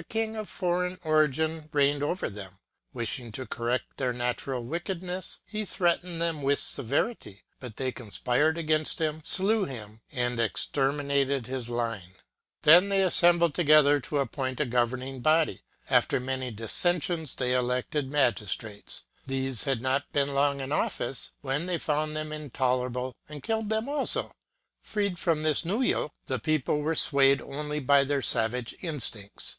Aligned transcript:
A 0.00 0.04
king 0.04 0.36
of 0.36 0.48
foreign 0.48 0.96
origin 1.02 1.68
reigned 1.72 2.04
over 2.04 2.30
them. 2.30 2.60
Wishing 2.92 3.32
to 3.32 3.48
correct 3.48 3.96
their 3.96 4.12
natural 4.12 4.62
wickedness, 4.62 5.40
he 5.44 5.66
treated 5.66 6.20
them 6.20 6.40
with 6.42 6.60
severity; 6.60 7.42
but 7.58 7.74
they 7.78 7.90
conspired 7.90 8.56
against 8.56 9.00
him, 9.00 9.20
slew 9.24 9.64
him, 9.64 10.00
and 10.12 10.38
exterminated 10.38 11.48
his 11.48 11.68
line. 11.68 12.14
They 12.62 12.78
then 12.78 12.92
assembled 12.92 13.54
to 13.54 14.18
appoint 14.18 14.60
a 14.60 14.66
governing 14.66 15.18
body. 15.20 15.62
After 15.90 16.20
many 16.20 16.52
dissensions, 16.52 17.34
they 17.34 17.52
elected 17.52 18.08
magistrates. 18.08 19.02
These 19.26 19.64
had 19.64 19.82
not 19.82 20.12
been 20.12 20.32
long 20.32 20.60
in 20.60 20.70
office, 20.70 21.32
when 21.40 21.66
they 21.66 21.76
found 21.78 22.14
them 22.14 22.30
intolerable, 22.30 23.16
and 23.28 23.42
killed 23.42 23.68
them 23.68 23.88
also. 23.88 24.30
Freed 24.80 25.18
from 25.18 25.42
this 25.42 25.64
new 25.64 25.82
yoke, 25.82 26.12
the 26.28 26.38
people 26.38 26.78
were 26.82 26.94
swayed 26.94 27.42
only 27.42 27.80
by 27.80 28.04
their 28.04 28.22
savage 28.22 28.76
instincts. 28.80 29.56